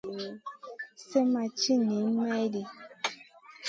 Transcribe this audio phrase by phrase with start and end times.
[1.03, 2.61] Slèh ma cal niyn maydi.